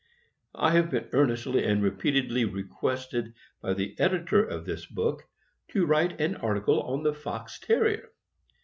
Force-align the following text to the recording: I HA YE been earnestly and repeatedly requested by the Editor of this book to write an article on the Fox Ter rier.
I 0.55 0.71
HA 0.71 0.77
YE 0.81 0.87
been 0.87 1.09
earnestly 1.13 1.63
and 1.63 1.83
repeatedly 1.83 2.43
requested 2.43 3.35
by 3.61 3.75
the 3.75 3.95
Editor 3.99 4.43
of 4.43 4.65
this 4.65 4.87
book 4.87 5.25
to 5.73 5.85
write 5.85 6.19
an 6.19 6.37
article 6.37 6.81
on 6.81 7.03
the 7.03 7.13
Fox 7.13 7.59
Ter 7.59 7.83
rier. 7.83 8.05